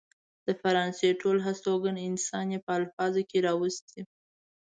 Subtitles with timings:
[0.45, 4.01] د فرانسې ټول هستوګن انسان يې په الفاظو کې راوستي.